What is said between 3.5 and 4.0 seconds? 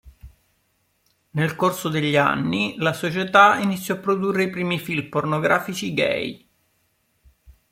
iniziò a